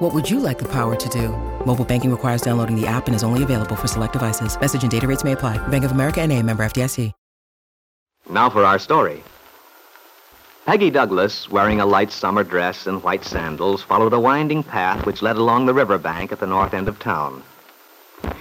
What 0.00 0.12
would 0.12 0.28
you 0.28 0.40
like 0.40 0.58
the 0.58 0.68
power 0.68 0.94
to 0.94 1.08
do? 1.08 1.30
Mobile 1.64 1.86
banking 1.86 2.10
requires 2.10 2.42
downloading 2.42 2.78
the 2.78 2.86
app 2.86 3.06
and 3.06 3.16
is 3.16 3.24
only 3.24 3.42
available 3.42 3.76
for 3.76 3.88
select 3.88 4.12
devices. 4.12 4.60
Message 4.60 4.82
and 4.82 4.90
data 4.90 5.08
rates 5.08 5.24
may 5.24 5.32
apply. 5.32 5.56
Bank 5.68 5.84
of 5.84 5.92
America 5.92 6.20
and 6.20 6.30
a 6.32 6.42
member 6.42 6.62
FDIC. 6.66 7.12
Now 8.28 8.50
for 8.50 8.62
our 8.62 8.78
story. 8.78 9.24
Peggy 10.66 10.90
Douglas, 10.90 11.48
wearing 11.48 11.80
a 11.80 11.86
light 11.86 12.12
summer 12.12 12.44
dress 12.44 12.86
and 12.86 13.02
white 13.02 13.24
sandals, 13.24 13.82
followed 13.82 14.12
a 14.12 14.20
winding 14.20 14.62
path 14.62 15.06
which 15.06 15.22
led 15.22 15.36
along 15.36 15.64
the 15.64 15.72
river 15.72 15.96
bank 15.96 16.30
at 16.30 16.40
the 16.40 16.46
north 16.46 16.74
end 16.74 16.88
of 16.88 16.98
town. 16.98 17.42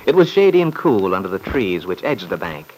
It 0.06 0.16
was 0.16 0.30
shady 0.30 0.62
and 0.62 0.76
cool 0.76 1.16
under 1.16 1.30
the 1.30 1.40
trees 1.40 1.86
which 1.86 2.04
edged 2.04 2.28
the 2.28 2.36
bank. 2.36 2.74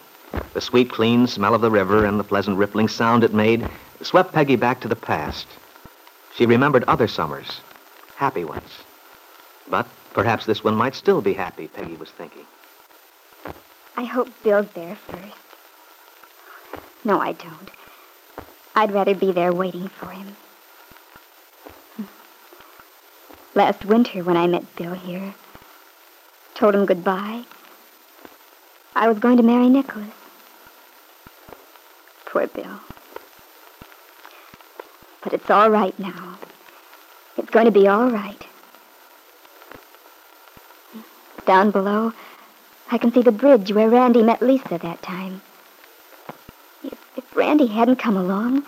The 0.52 0.60
sweet, 0.60 0.88
clean 0.88 1.26
smell 1.26 1.54
of 1.54 1.62
the 1.62 1.70
river 1.70 2.04
and 2.04 2.20
the 2.20 2.24
pleasant 2.24 2.56
rippling 2.56 2.86
sound 2.86 3.24
it 3.24 3.34
made 3.34 3.66
swept 4.02 4.32
Peggy 4.32 4.54
back 4.54 4.80
to 4.82 4.88
the 4.88 4.94
past. 4.94 5.48
She 6.36 6.46
remembered 6.46 6.84
other 6.84 7.08
summers, 7.08 7.60
happy 8.18 8.44
ones. 8.44 8.82
But 9.70 9.86
perhaps 10.12 10.44
this 10.44 10.64
one 10.64 10.74
might 10.74 10.96
still 10.96 11.20
be 11.20 11.34
happy, 11.34 11.68
Peggy 11.68 11.94
was 11.94 12.10
thinking. 12.10 12.44
I 13.96 14.02
hope 14.02 14.28
Bill's 14.42 14.66
there 14.74 14.96
first. 14.96 15.36
No, 17.04 17.20
I 17.20 17.32
don't. 17.32 17.70
I'd 18.74 18.92
rather 18.92 19.14
be 19.14 19.30
there 19.30 19.52
waiting 19.52 19.88
for 19.88 20.06
him. 20.06 20.36
Last 23.54 23.84
winter, 23.84 24.24
when 24.24 24.36
I 24.36 24.48
met 24.48 24.74
Bill 24.74 24.94
here, 24.94 25.34
told 26.54 26.74
him 26.74 26.86
goodbye, 26.86 27.44
I 28.96 29.08
was 29.08 29.20
going 29.20 29.36
to 29.36 29.44
marry 29.44 29.68
Nicholas. 29.68 30.08
Poor 32.26 32.48
Bill. 32.48 32.80
But 35.22 35.34
it's 35.34 35.50
all 35.50 35.70
right 35.70 35.96
now. 36.00 36.38
It's 37.38 37.50
going 37.50 37.66
to 37.66 37.70
be 37.70 37.86
all 37.88 38.10
right. 38.10 38.46
Down 41.46 41.70
below, 41.70 42.12
I 42.90 42.98
can 42.98 43.12
see 43.12 43.22
the 43.22 43.32
bridge 43.32 43.72
where 43.72 43.88
Randy 43.88 44.22
met 44.22 44.42
Lisa 44.42 44.76
that 44.76 45.02
time. 45.02 45.40
If, 46.82 46.98
if 47.16 47.36
Randy 47.36 47.68
hadn't 47.68 47.96
come 47.96 48.16
along, 48.16 48.66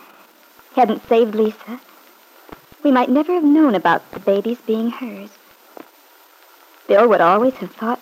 hadn't 0.77 1.07
saved 1.09 1.35
Lisa, 1.35 1.81
we 2.83 2.91
might 2.91 3.11
never 3.11 3.35
have 3.35 3.45
known 3.45 3.75
about 3.75 4.13
the 4.13 4.21
babies 4.21 4.59
being 4.67 4.91
hers. 4.91 5.31
Bill 6.87 7.09
would 7.09 7.21
always 7.21 7.55
have 7.55 7.73
thought. 7.73 8.01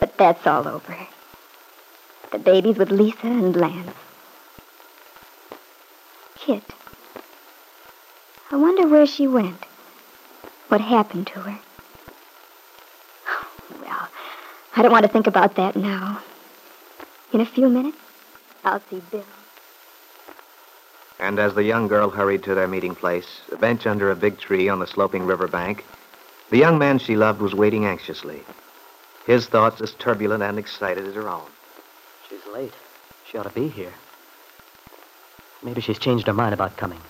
But 0.00 0.18
that's 0.18 0.46
all 0.46 0.68
over. 0.68 0.96
The 2.32 2.38
babies 2.38 2.76
with 2.76 2.90
Lisa 2.90 3.26
and 3.26 3.56
Lance. 3.56 3.96
Kit. 6.36 6.62
I 8.50 8.56
wonder 8.56 8.86
where 8.88 9.06
she 9.06 9.26
went. 9.26 9.64
What 10.68 10.80
happened 10.80 11.26
to 11.28 11.40
her? 11.40 11.58
Well, 13.80 14.08
I 14.76 14.82
don't 14.82 14.92
want 14.92 15.04
to 15.04 15.12
think 15.12 15.26
about 15.26 15.56
that 15.56 15.76
now. 15.76 16.22
In 17.32 17.40
a 17.40 17.46
few 17.46 17.68
minutes, 17.68 17.98
I'll 18.64 18.80
see 18.88 19.02
Bill. 19.10 19.24
And 21.20 21.38
as 21.38 21.54
the 21.54 21.64
young 21.64 21.88
girl 21.88 22.10
hurried 22.10 22.42
to 22.44 22.54
their 22.54 22.68
meeting 22.68 22.94
place, 22.94 23.40
a 23.52 23.56
bench 23.56 23.86
under 23.86 24.10
a 24.10 24.16
big 24.16 24.38
tree 24.38 24.68
on 24.68 24.78
the 24.78 24.86
sloping 24.86 25.26
river 25.26 25.48
bank, 25.48 25.84
the 26.50 26.58
young 26.58 26.78
man 26.78 26.98
she 26.98 27.16
loved 27.16 27.40
was 27.40 27.54
waiting 27.54 27.84
anxiously. 27.84 28.44
His 29.26 29.46
thoughts 29.46 29.82
as 29.82 29.92
turbulent 29.94 30.42
and 30.42 30.58
excited 30.58 31.06
as 31.06 31.14
her 31.14 31.28
own. 31.28 31.46
She's 32.28 32.46
late. 32.52 32.72
She 33.26 33.36
ought 33.36 33.42
to 33.42 33.50
be 33.50 33.68
here. 33.68 33.92
Maybe 35.62 35.82
she's 35.82 35.98
changed 35.98 36.26
her 36.28 36.32
mind 36.32 36.54
about 36.54 36.76
coming. 36.78 37.00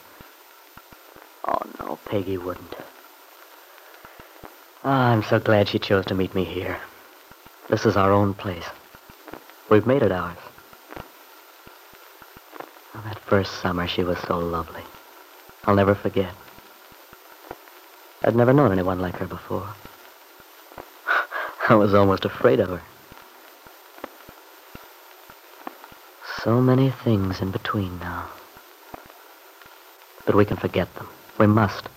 Peggy 2.09 2.39
wouldn't. 2.39 2.75
Ah, 4.83 5.11
I'm 5.11 5.23
so 5.23 5.39
glad 5.39 5.69
she 5.69 5.79
chose 5.79 6.07
to 6.07 6.15
meet 6.15 6.35
me 6.35 6.45
here. 6.45 6.79
This 7.69 7.85
is 7.85 7.99
our 7.99 8.11
own 8.13 8.33
place. 8.33 8.65
We've 9.69 9.87
made 9.87 10.03
it 10.03 10.11
ours. 10.11 10.39
Oh, 12.95 13.03
that 13.05 13.19
first 13.19 13.61
summer, 13.61 13.87
she 13.87 14.05
was 14.05 14.19
so 14.21 14.39
lovely. 14.39 14.83
I'll 15.65 15.75
never 15.75 15.95
forget. 15.95 16.33
I'd 18.25 18.35
never 18.35 18.55
known 18.55 18.73
anyone 18.73 19.01
like 19.01 19.17
her 19.17 19.27
before. 19.27 19.69
I 21.69 21.75
was 21.75 21.93
almost 21.93 22.25
afraid 22.25 22.61
of 22.61 22.71
her. 22.71 22.83
So 26.43 26.63
many 26.63 26.89
things 26.89 27.43
in 27.43 27.51
between 27.51 27.99
now. 27.99 28.29
But 30.25 30.35
we 30.35 30.47
can 30.47 30.57
forget 30.57 30.95
them. 30.95 31.09
We 31.39 31.47
must. 31.47 31.89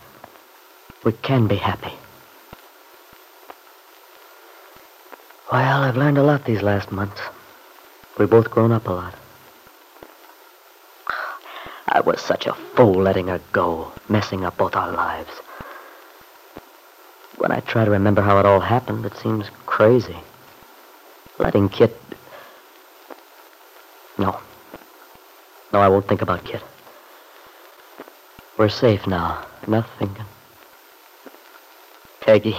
We 1.03 1.13
can 1.13 1.47
be 1.47 1.55
happy. 1.55 1.93
Well, 5.51 5.83
I've 5.83 5.97
learned 5.97 6.17
a 6.17 6.23
lot 6.23 6.45
these 6.45 6.61
last 6.61 6.91
months. 6.91 7.21
We've 8.17 8.29
both 8.29 8.51
grown 8.51 8.71
up 8.71 8.87
a 8.87 8.91
lot. 8.91 9.15
I 11.87 11.99
was 11.99 12.21
such 12.21 12.45
a 12.45 12.53
fool 12.53 13.01
letting 13.01 13.27
her 13.27 13.41
go, 13.51 13.91
messing 14.07 14.45
up 14.45 14.57
both 14.57 14.75
our 14.75 14.91
lives. 14.91 15.31
When 17.37 17.51
I 17.51 17.59
try 17.61 17.83
to 17.83 17.91
remember 17.91 18.21
how 18.21 18.39
it 18.39 18.45
all 18.45 18.59
happened, 18.59 19.05
it 19.05 19.17
seems 19.17 19.49
crazy. 19.65 20.17
Letting 21.39 21.67
Kit. 21.67 21.99
No. 24.17 24.39
No, 25.73 25.79
I 25.79 25.89
won't 25.89 26.07
think 26.07 26.21
about 26.21 26.45
Kit. 26.45 26.61
We're 28.57 28.69
safe 28.69 29.07
now. 29.07 29.45
Nothing 29.67 30.13
can. 30.13 30.25
Peggy. 32.21 32.55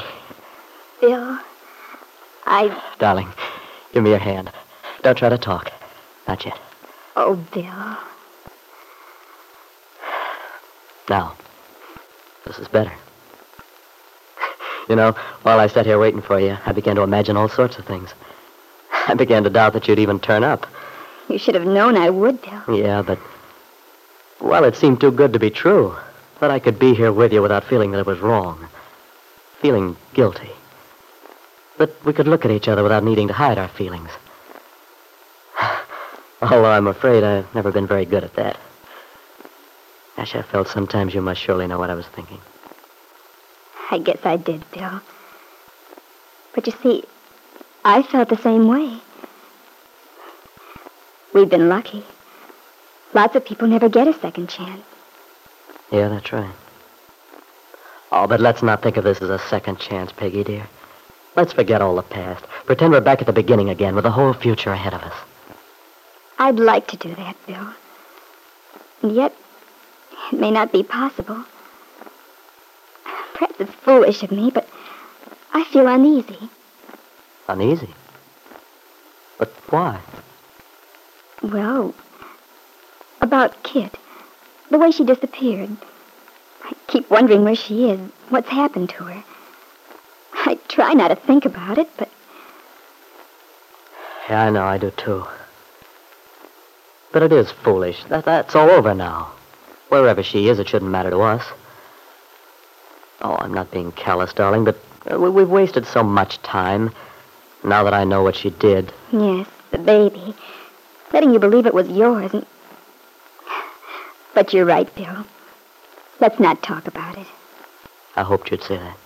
Bill, 1.00 1.38
I. 2.46 2.82
Darling, 2.98 3.28
give 3.92 4.02
me 4.02 4.10
your 4.10 4.18
hand. 4.18 4.50
Don't 5.02 5.16
try 5.16 5.28
to 5.28 5.38
talk. 5.38 5.72
Not 6.26 6.44
yet. 6.44 6.58
Oh, 7.16 7.36
Bill. 7.52 7.96
Now, 11.08 11.36
this 12.44 12.58
is 12.58 12.68
better. 12.68 12.92
You 14.88 14.96
know, 14.96 15.12
while 15.42 15.60
I 15.60 15.68
sat 15.68 15.86
here 15.86 15.98
waiting 15.98 16.22
for 16.22 16.40
you, 16.40 16.56
I 16.66 16.72
began 16.72 16.96
to 16.96 17.02
imagine 17.02 17.36
all 17.36 17.48
sorts 17.48 17.78
of 17.78 17.86
things. 17.86 18.10
I 19.06 19.14
began 19.14 19.44
to 19.44 19.50
doubt 19.50 19.74
that 19.74 19.86
you'd 19.86 19.98
even 19.98 20.18
turn 20.18 20.42
up. 20.42 20.66
You 21.28 21.38
should 21.38 21.54
have 21.54 21.66
known 21.66 21.96
I 21.96 22.10
would, 22.10 22.42
Bill. 22.42 22.78
Yeah, 22.78 23.02
but. 23.02 23.18
Well, 24.40 24.64
it 24.64 24.74
seemed 24.74 25.00
too 25.00 25.12
good 25.12 25.32
to 25.32 25.38
be 25.38 25.50
true. 25.50 25.94
That 26.40 26.50
I 26.50 26.58
could 26.58 26.80
be 26.80 26.94
here 26.94 27.12
with 27.12 27.32
you 27.32 27.42
without 27.42 27.62
feeling 27.64 27.92
that 27.92 28.00
it 28.00 28.06
was 28.06 28.18
wrong. 28.18 28.68
Feeling 29.62 29.96
guilty. 30.12 30.50
That 31.78 32.04
we 32.04 32.12
could 32.12 32.26
look 32.26 32.44
at 32.44 32.50
each 32.50 32.66
other 32.66 32.82
without 32.82 33.04
needing 33.04 33.28
to 33.28 33.34
hide 33.34 33.58
our 33.58 33.68
feelings. 33.68 34.10
Although 36.42 36.64
I'm 36.64 36.88
afraid 36.88 37.22
I've 37.22 37.54
never 37.54 37.70
been 37.70 37.86
very 37.86 38.04
good 38.04 38.24
at 38.24 38.34
that. 38.34 38.58
Gosh, 40.16 40.34
I 40.34 40.42
felt 40.42 40.66
sometimes 40.66 41.14
you 41.14 41.22
must 41.22 41.40
surely 41.40 41.68
know 41.68 41.78
what 41.78 41.90
I 41.90 41.94
was 41.94 42.06
thinking. 42.06 42.40
I 43.92 43.98
guess 43.98 44.18
I 44.24 44.36
did, 44.36 44.68
Bill. 44.72 45.00
But 46.56 46.66
you 46.66 46.72
see, 46.82 47.04
I 47.84 48.02
felt 48.02 48.30
the 48.30 48.36
same 48.36 48.66
way. 48.66 48.98
We've 51.32 51.48
been 51.48 51.68
lucky. 51.68 52.04
Lots 53.14 53.36
of 53.36 53.44
people 53.44 53.68
never 53.68 53.88
get 53.88 54.08
a 54.08 54.12
second 54.14 54.48
chance. 54.48 54.82
Yeah, 55.92 56.08
that's 56.08 56.32
right. 56.32 56.54
Oh, 58.14 58.26
but 58.26 58.40
let's 58.40 58.62
not 58.62 58.82
think 58.82 58.98
of 58.98 59.04
this 59.04 59.22
as 59.22 59.30
a 59.30 59.38
second 59.38 59.78
chance, 59.78 60.12
Peggy, 60.12 60.44
dear. 60.44 60.68
Let's 61.34 61.54
forget 61.54 61.80
all 61.80 61.96
the 61.96 62.02
past. 62.02 62.44
Pretend 62.66 62.92
we're 62.92 63.00
back 63.00 63.20
at 63.22 63.26
the 63.26 63.32
beginning 63.32 63.70
again 63.70 63.94
with 63.94 64.04
the 64.04 64.10
whole 64.10 64.34
future 64.34 64.70
ahead 64.70 64.92
of 64.92 65.02
us. 65.02 65.14
I'd 66.38 66.58
like 66.58 66.88
to 66.88 66.96
do 66.98 67.14
that, 67.14 67.36
Bill. 67.46 67.74
And 69.00 69.12
yet, 69.12 69.34
it 70.30 70.38
may 70.38 70.50
not 70.50 70.72
be 70.72 70.82
possible. 70.82 71.42
Perhaps 73.32 73.60
it's 73.60 73.72
foolish 73.72 74.22
of 74.22 74.30
me, 74.30 74.50
but 74.50 74.68
I 75.54 75.64
feel 75.64 75.86
uneasy. 75.86 76.50
Uneasy? 77.48 77.94
But 79.38 79.48
why? 79.70 80.00
Well, 81.42 81.94
about 83.22 83.62
Kit. 83.62 83.96
The 84.70 84.78
way 84.78 84.90
she 84.90 85.04
disappeared. 85.04 85.70
I 86.64 86.72
keep 86.86 87.10
wondering 87.10 87.44
where 87.44 87.54
she 87.54 87.90
is, 87.90 88.00
what's 88.28 88.48
happened 88.48 88.90
to 88.90 89.04
her. 89.04 89.24
I 90.34 90.58
try 90.68 90.92
not 90.92 91.08
to 91.08 91.16
think 91.16 91.44
about 91.44 91.78
it, 91.78 91.88
but 91.96 92.08
Yeah, 94.28 94.44
I 94.44 94.50
know, 94.50 94.64
I 94.64 94.78
do 94.78 94.90
too. 94.90 95.26
But 97.12 97.22
it 97.22 97.32
is 97.32 97.50
foolish. 97.50 98.04
That, 98.04 98.24
that's 98.24 98.54
all 98.54 98.70
over 98.70 98.94
now. 98.94 99.32
Wherever 99.88 100.22
she 100.22 100.48
is, 100.48 100.58
it 100.58 100.68
shouldn't 100.68 100.90
matter 100.90 101.10
to 101.10 101.20
us. 101.20 101.44
Oh, 103.20 103.36
I'm 103.36 103.52
not 103.52 103.70
being 103.70 103.92
callous, 103.92 104.32
darling, 104.32 104.64
but 104.64 104.76
uh, 105.10 105.18
we, 105.18 105.30
we've 105.30 105.48
wasted 105.48 105.86
so 105.86 106.02
much 106.02 106.40
time. 106.42 106.92
Now 107.62 107.84
that 107.84 107.94
I 107.94 108.04
know 108.04 108.22
what 108.22 108.34
she 108.34 108.50
did, 108.50 108.92
yes, 109.12 109.46
the 109.70 109.78
baby. 109.78 110.34
Letting 111.12 111.32
you 111.32 111.38
believe 111.38 111.66
it 111.66 111.74
was 111.74 111.88
yours 111.88 112.32
and... 112.32 112.46
But 114.34 114.52
you're 114.52 114.64
right, 114.64 114.92
Bill. 114.94 115.24
Let's 116.22 116.38
not 116.38 116.62
talk 116.62 116.86
about 116.86 117.18
it. 117.18 117.26
I 118.14 118.22
hoped 118.22 118.52
you'd 118.52 118.62
say 118.62 118.76
that. 118.76 118.96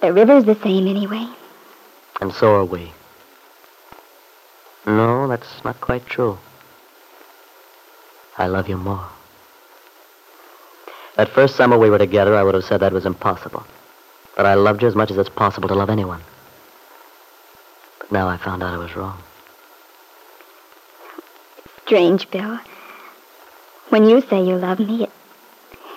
The 0.00 0.12
river's 0.12 0.44
the 0.44 0.56
same 0.56 0.88
anyway. 0.88 1.28
And 2.20 2.32
so 2.34 2.56
are 2.56 2.64
we. 2.64 2.90
No, 4.84 5.28
that's 5.28 5.62
not 5.62 5.80
quite 5.80 6.04
true. 6.06 6.38
I 8.36 8.48
love 8.48 8.68
you 8.68 8.76
more. 8.76 9.06
That 11.14 11.28
first 11.28 11.54
summer 11.54 11.78
we 11.78 11.88
were 11.88 11.98
together, 11.98 12.34
I 12.34 12.42
would 12.42 12.56
have 12.56 12.64
said 12.64 12.80
that 12.80 12.92
was 12.92 13.06
impossible. 13.06 13.64
But 14.34 14.46
I 14.46 14.54
loved 14.54 14.82
you 14.82 14.88
as 14.88 14.96
much 14.96 15.12
as 15.12 15.18
it's 15.18 15.28
possible 15.28 15.68
to 15.68 15.76
love 15.76 15.88
anyone. 15.88 16.22
But 18.00 18.10
now 18.10 18.26
I 18.26 18.38
found 18.38 18.64
out 18.64 18.74
I 18.74 18.78
was 18.78 18.96
wrong. 18.96 19.22
Strange, 21.84 22.28
Bill. 22.28 22.58
When 23.92 24.08
you 24.08 24.22
say 24.22 24.42
you 24.42 24.56
love 24.56 24.78
me, 24.78 25.02
it, 25.02 25.10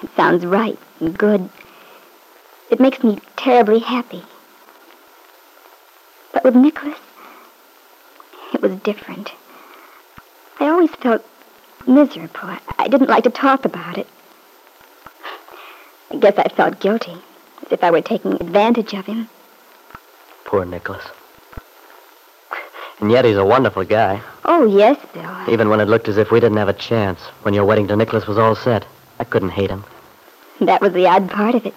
it 0.03 0.09
sounds 0.18 0.45
right 0.45 0.77
and 1.00 1.18
good. 1.18 1.50
It 2.69 2.81
makes 2.81 3.01
me 3.01 3.19
terribly 3.38 3.80
happy. 3.80 4.21
But 6.33 6.44
with 6.44 6.57
Nicholas, 6.57 7.00
it 8.53 8.62
was 8.62 8.75
different. 8.81 9.31
I 10.59 10.65
always 10.65 10.89
felt 10.95 11.25
miserable. 11.88 12.38
I, 12.42 12.59
I 12.80 12.89
didn't 12.89 13.07
like 13.07 13.24
to 13.24 13.30
talk 13.30 13.63
about 13.63 13.97
it. 13.97 14.09
I 16.12 16.18
guess 16.18 16.38
I 16.38 16.50
felt 16.50 16.81
guilty, 16.81 17.15
as 17.65 17.71
if 17.71 17.81
I 17.81 17.92
were 17.92 18.01
taking 18.01 18.33
advantage 18.33 18.94
of 18.94 19.06
him. 19.06 19.30
Poor 20.44 20.65
Nicholas. 20.65 21.06
And 23.00 23.12
yet 23.12 23.25
he's 23.25 23.38
a 23.38 23.45
wonderful 23.45 23.83
guy. 23.83 24.21
Oh, 24.45 24.65
yes, 24.65 24.97
Bill. 25.13 25.50
Even 25.50 25.69
when 25.69 25.81
it 25.81 25.88
looked 25.88 26.07
as 26.07 26.18
if 26.18 26.31
we 26.31 26.39
didn't 26.39 26.57
have 26.57 26.69
a 26.69 26.74
chance, 26.74 27.19
when 27.42 27.53
your 27.53 27.65
wedding 27.65 27.88
to 27.89 27.95
Nicholas 27.95 28.27
was 28.27 28.38
all 28.38 28.56
set, 28.56 28.86
I 29.19 29.24
couldn't 29.24 29.50
hate 29.50 29.69
him. 29.69 29.83
That 30.62 30.81
was 30.81 30.94
the 30.94 31.07
odd 31.07 31.30
part 31.30 31.56
of 31.56 31.65
it. 31.65 31.74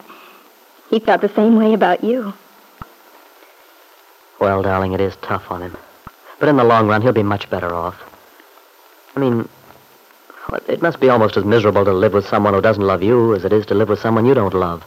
He 0.90 1.00
felt 1.00 1.20
the 1.20 1.28
same 1.28 1.56
way 1.56 1.74
about 1.74 2.04
you. 2.04 2.32
Well, 4.40 4.62
darling, 4.62 4.92
it 4.92 5.00
is 5.00 5.16
tough 5.16 5.50
on 5.50 5.62
him. 5.62 5.76
But 6.38 6.48
in 6.48 6.56
the 6.56 6.64
long 6.64 6.86
run, 6.86 7.02
he'll 7.02 7.12
be 7.12 7.24
much 7.24 7.50
better 7.50 7.74
off. 7.74 8.00
I 9.16 9.20
mean, 9.20 9.48
it 10.68 10.80
must 10.80 11.00
be 11.00 11.08
almost 11.08 11.36
as 11.36 11.44
miserable 11.44 11.84
to 11.84 11.92
live 11.92 12.12
with 12.12 12.26
someone 12.28 12.54
who 12.54 12.60
doesn't 12.60 12.82
love 12.82 13.02
you 13.02 13.34
as 13.34 13.44
it 13.44 13.52
is 13.52 13.66
to 13.66 13.74
live 13.74 13.88
with 13.88 13.98
someone 13.98 14.24
you 14.24 14.34
don't 14.34 14.54
love. 14.54 14.84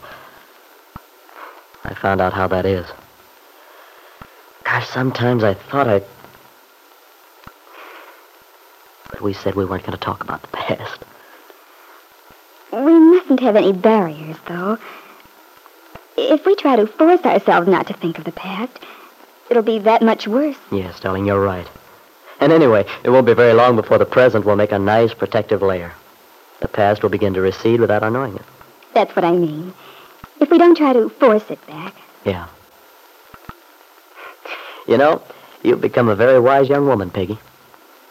I 1.84 1.94
found 1.94 2.22
out 2.22 2.34
how 2.34 2.48
that 2.48 2.66
is. 2.66 2.86
Gosh, 4.64 4.88
sometimes 4.88 5.44
I 5.44 5.54
thought 5.54 5.88
I. 5.90 6.02
But 9.22 9.26
we 9.26 9.34
said 9.34 9.54
we 9.54 9.66
weren't 9.66 9.84
going 9.84 9.96
to 9.96 10.04
talk 10.04 10.24
about 10.24 10.42
the 10.42 10.48
past. 10.48 11.00
We 12.74 12.98
mustn't 12.98 13.40
have 13.42 13.56
any 13.56 13.72
barriers, 13.72 14.36
though. 14.48 14.80
If 16.18 16.44
we 16.44 16.56
try 16.56 16.76
to 16.76 16.88
force 16.88 17.22
ourselves 17.24 17.68
not 17.68 17.86
to 17.86 17.94
think 17.94 18.18
of 18.18 18.24
the 18.24 18.32
past, 18.32 18.80
it'll 19.52 19.62
be 19.62 19.78
that 19.78 20.02
much 20.02 20.28
worse. 20.28 20.58
Yes, 20.72 21.00
darling, 21.00 21.28
you're 21.28 21.40
right. 21.40 21.68
And 22.40 22.52
anyway, 22.52 22.88
it 23.04 23.12
won't 23.12 23.28
be 23.28 23.36
very 23.36 23.54
long 23.54 23.76
before 23.76 24.00
the 24.00 24.08
present 24.08 24.44
will 24.44 24.56
make 24.56 24.72
a 24.72 24.80
nice 24.80 25.14
protective 25.14 25.62
layer. 25.62 25.94
The 26.60 26.68
past 26.68 27.04
will 27.04 27.12
begin 27.12 27.36
to 27.36 27.42
recede 27.42 27.80
without 27.80 28.02
our 28.02 28.10
knowing 28.10 28.38
it. 28.38 28.46
That's 28.96 29.16
what 29.16 29.24
I 29.24 29.34
mean. 29.34 29.72
If 30.40 30.50
we 30.50 30.58
don't 30.58 30.76
try 30.76 30.94
to 30.94 31.10
force 31.10 31.48
it 31.52 31.64
back. 31.68 31.94
Yeah. 32.26 32.48
You 34.88 34.98
know, 34.98 35.22
you've 35.62 35.80
become 35.80 36.10
a 36.10 36.16
very 36.16 36.40
wise 36.40 36.70
young 36.70 36.88
woman, 36.88 37.12
Peggy. 37.12 37.38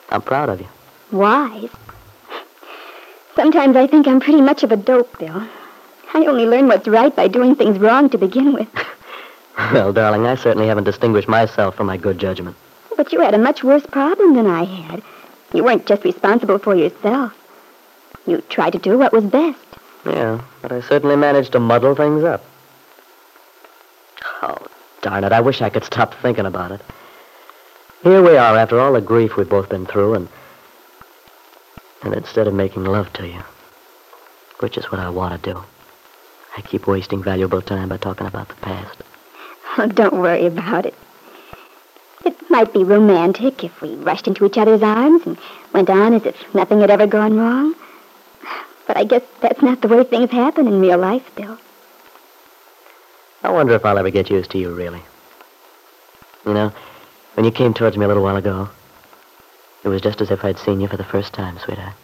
I'm 0.08 0.22
proud 0.22 0.48
of 0.50 0.60
you. 0.60 0.68
Wise. 1.12 1.70
Sometimes 3.34 3.76
I 3.76 3.86
think 3.86 4.06
I'm 4.06 4.20
pretty 4.20 4.40
much 4.40 4.62
of 4.62 4.72
a 4.72 4.76
dope, 4.76 5.18
Bill. 5.18 5.48
I 6.12 6.26
only 6.26 6.46
learn 6.46 6.68
what's 6.68 6.88
right 6.88 7.14
by 7.14 7.28
doing 7.28 7.54
things 7.54 7.78
wrong 7.78 8.10
to 8.10 8.18
begin 8.18 8.52
with. 8.52 8.68
Well, 9.72 9.92
darling, 9.92 10.26
I 10.26 10.36
certainly 10.36 10.68
haven't 10.68 10.84
distinguished 10.84 11.28
myself 11.28 11.74
for 11.76 11.84
my 11.84 11.98
good 11.98 12.18
judgment. 12.18 12.56
But 12.96 13.12
you 13.12 13.20
had 13.20 13.34
a 13.34 13.38
much 13.38 13.62
worse 13.62 13.84
problem 13.84 14.34
than 14.34 14.46
I 14.46 14.64
had. 14.64 15.02
You 15.52 15.62
weren't 15.64 15.86
just 15.86 16.02
responsible 16.02 16.58
for 16.58 16.74
yourself. 16.74 17.36
You 18.26 18.40
tried 18.48 18.72
to 18.72 18.78
do 18.78 18.96
what 18.96 19.12
was 19.12 19.24
best. 19.24 19.58
Yeah, 20.06 20.40
but 20.62 20.72
I 20.72 20.80
certainly 20.80 21.14
managed 21.16 21.52
to 21.52 21.60
muddle 21.60 21.94
things 21.94 22.24
up. 22.24 22.42
Oh, 24.42 24.56
darn 25.02 25.24
it, 25.24 25.32
I 25.32 25.40
wish 25.40 25.60
I 25.60 25.68
could 25.68 25.84
stop 25.84 26.14
thinking 26.14 26.46
about 26.46 26.72
it. 26.72 26.80
Here 28.02 28.22
we 28.22 28.38
are 28.38 28.56
after 28.56 28.80
all 28.80 28.94
the 28.94 29.02
grief 29.02 29.36
we've 29.36 29.48
both 29.48 29.68
been 29.68 29.84
through, 29.84 30.14
and. 30.14 30.28
And 32.02 32.14
instead 32.14 32.46
of 32.46 32.54
making 32.54 32.84
love 32.84 33.12
to 33.14 33.26
you, 33.26 33.42
which 34.60 34.78
is 34.78 34.90
what 34.90 35.00
I 35.00 35.10
want 35.10 35.42
to 35.42 35.52
do, 35.52 35.62
I 36.56 36.62
keep 36.62 36.86
wasting 36.86 37.22
valuable 37.22 37.62
time 37.62 37.88
by 37.88 37.98
talking 37.98 38.26
about 38.26 38.48
the 38.48 38.54
past. 38.56 39.02
Oh, 39.78 39.86
don't 39.86 40.20
worry 40.20 40.46
about 40.46 40.86
it. 40.86 40.94
It 42.24 42.50
might 42.50 42.72
be 42.72 42.84
romantic 42.84 43.64
if 43.64 43.80
we 43.80 43.94
rushed 43.96 44.26
into 44.26 44.44
each 44.44 44.58
other's 44.58 44.82
arms 44.82 45.22
and 45.26 45.38
went 45.72 45.88
on 45.88 46.14
as 46.14 46.26
if 46.26 46.54
nothing 46.54 46.80
had 46.80 46.90
ever 46.90 47.06
gone 47.06 47.36
wrong. 47.36 47.74
But 48.86 48.96
I 48.96 49.04
guess 49.04 49.22
that's 49.40 49.62
not 49.62 49.80
the 49.80 49.88
way 49.88 50.04
things 50.04 50.30
happen 50.30 50.66
in 50.66 50.80
real 50.80 50.98
life, 50.98 51.34
Bill. 51.36 51.58
I 53.42 53.50
wonder 53.50 53.74
if 53.74 53.84
I'll 53.84 53.98
ever 53.98 54.10
get 54.10 54.28
used 54.28 54.50
to 54.50 54.58
you, 54.58 54.74
really. 54.74 55.02
You 56.44 56.54
know, 56.54 56.72
when 57.34 57.44
you 57.44 57.52
came 57.52 57.72
towards 57.72 57.96
me 57.96 58.04
a 58.04 58.08
little 58.08 58.22
while 58.22 58.36
ago, 58.36 58.68
it 59.84 59.88
was 59.88 60.02
just 60.02 60.20
as 60.20 60.30
if 60.30 60.44
I'd 60.44 60.58
seen 60.58 60.80
you 60.80 60.88
for 60.88 60.96
the 60.96 61.04
first 61.04 61.32
time, 61.32 61.58
sweetheart. 61.58 61.94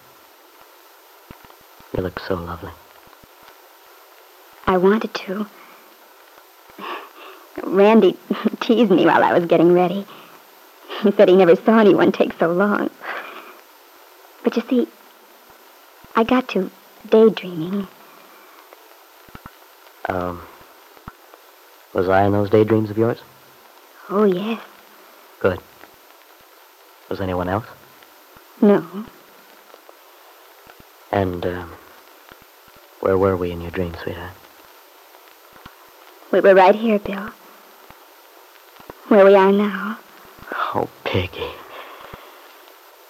You 1.96 2.02
look 2.02 2.18
so 2.20 2.34
lovely. 2.34 2.72
I 4.66 4.76
wanted 4.78 5.14
to. 5.14 5.46
Randy 7.62 8.16
teased 8.60 8.90
me 8.90 9.06
while 9.06 9.22
I 9.22 9.32
was 9.38 9.46
getting 9.46 9.72
ready. 9.72 10.06
He 11.02 11.12
said 11.12 11.28
he 11.28 11.36
never 11.36 11.56
saw 11.56 11.78
anyone 11.78 12.12
take 12.12 12.32
so 12.38 12.52
long. 12.52 12.90
But 14.42 14.56
you 14.56 14.62
see, 14.68 14.88
I 16.14 16.24
got 16.24 16.48
to 16.50 16.70
daydreaming. 17.10 17.86
Um, 20.08 20.42
was 21.92 22.08
I 22.08 22.24
in 22.24 22.32
those 22.32 22.50
daydreams 22.50 22.90
of 22.90 22.98
yours? 22.98 23.18
Oh, 24.08 24.24
yes. 24.24 24.60
Good. 25.40 25.60
Was 27.08 27.20
anyone 27.20 27.48
else? 27.48 27.66
No. 28.60 28.84
And, 31.12 31.46
um, 31.46 31.72
where 33.00 33.16
were 33.16 33.36
we 33.36 33.50
in 33.52 33.60
your 33.60 33.70
dreams, 33.70 33.96
sweetheart? 34.02 34.32
We 36.32 36.40
were 36.40 36.54
right 36.54 36.74
here, 36.74 36.98
Bill. 36.98 37.30
Where 39.08 39.24
we 39.24 39.34
are 39.34 39.52
now. 39.52 39.98
Oh, 40.74 40.88
Peggy. 41.04 41.50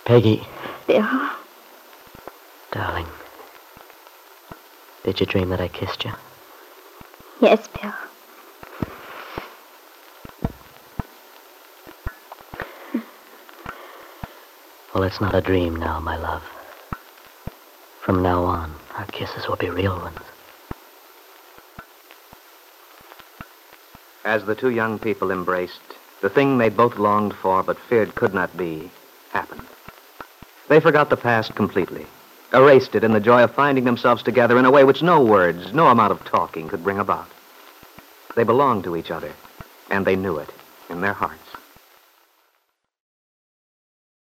Peggy, 0.05 0.47
Bill. 0.87 1.09
darling. 2.71 3.07
Did 5.05 5.19
you 5.21 5.27
dream 5.27 5.49
that 5.49 5.61
I 5.61 5.69
kissed 5.69 6.05
you? 6.05 6.13
Yes, 7.41 7.67
Bill. 7.81 7.93
Well, 14.97 15.05
it's 15.05 15.21
not 15.21 15.35
a 15.35 15.43
dream 15.43 15.77
now, 15.77 16.01
my 16.01 16.17
love. 16.17 16.43
From 18.01 18.23
now 18.23 18.45
on, 18.45 18.75
our 18.97 19.05
kisses 19.05 19.47
will 19.47 19.57
be 19.57 19.69
real 19.69 19.95
ones. 19.95 20.21
As 24.25 24.47
the 24.47 24.55
two 24.55 24.71
young 24.71 24.99
people 24.99 25.31
embraced, 25.31 25.83
the 26.23 26.31
thing 26.31 26.57
they 26.57 26.71
both 26.71 26.97
longed 26.97 27.35
for 27.35 27.63
but 27.63 27.79
feared 27.79 28.15
could 28.15 28.33
not 28.33 28.57
be 28.57 28.91
happened. 29.33 29.67
They 30.69 30.81
forgot 30.81 31.11
the 31.11 31.17
past 31.19 31.55
completely, 31.55 32.07
erased 32.55 32.95
it 32.95 33.05
in 33.05 33.13
the 33.13 33.21
joy 33.21 33.45
of 33.45 33.55
finding 33.55 33.85
themselves 33.85 34.23
together 34.23 34.59
in 34.59 34.65
a 34.65 34.71
way 34.71 34.85
which 34.85 35.03
no 35.03 35.23
words, 35.23 35.75
no 35.75 35.89
amount 35.89 36.13
of 36.13 36.25
talking 36.25 36.69
could 36.69 36.83
bring 36.83 37.01
about. 37.01 37.29
They 38.35 38.45
belonged 38.45 38.85
to 38.85 38.97
each 38.97 39.11
other, 39.11 39.35
and 39.91 40.07
they 40.07 40.17
knew 40.17 40.39
it 40.39 40.49
in 40.89 41.03
their 41.03 41.13
hearts. 41.13 41.46